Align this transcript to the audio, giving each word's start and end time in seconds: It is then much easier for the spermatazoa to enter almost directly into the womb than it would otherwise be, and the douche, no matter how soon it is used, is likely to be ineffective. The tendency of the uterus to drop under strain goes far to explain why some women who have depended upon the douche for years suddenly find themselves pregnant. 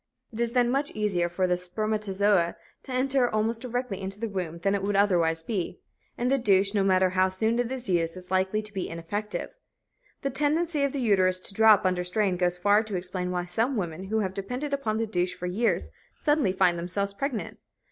It 0.33 0.39
is 0.39 0.53
then 0.53 0.71
much 0.71 0.89
easier 0.93 1.29
for 1.29 1.45
the 1.45 1.53
spermatazoa 1.55 2.55
to 2.81 2.91
enter 2.91 3.29
almost 3.29 3.61
directly 3.61 4.01
into 4.01 4.19
the 4.19 4.27
womb 4.27 4.57
than 4.57 4.73
it 4.73 4.81
would 4.81 4.95
otherwise 4.95 5.43
be, 5.43 5.79
and 6.17 6.31
the 6.31 6.39
douche, 6.39 6.73
no 6.73 6.83
matter 6.83 7.11
how 7.11 7.29
soon 7.29 7.59
it 7.59 7.71
is 7.71 7.87
used, 7.87 8.17
is 8.17 8.31
likely 8.31 8.63
to 8.63 8.73
be 8.73 8.89
ineffective. 8.89 9.57
The 10.23 10.31
tendency 10.31 10.81
of 10.83 10.91
the 10.93 11.01
uterus 11.01 11.39
to 11.41 11.53
drop 11.53 11.85
under 11.85 12.03
strain 12.03 12.35
goes 12.35 12.57
far 12.57 12.81
to 12.85 12.95
explain 12.95 13.29
why 13.29 13.45
some 13.45 13.75
women 13.77 14.05
who 14.05 14.21
have 14.21 14.33
depended 14.33 14.73
upon 14.73 14.97
the 14.97 15.05
douche 15.05 15.35
for 15.35 15.45
years 15.45 15.91
suddenly 16.23 16.51
find 16.51 16.79
themselves 16.79 17.13
pregnant. 17.13 17.59